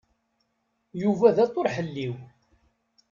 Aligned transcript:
Yuba 1.01 1.35
d 1.35 1.37
aṭuṛhelliw. 1.45 2.15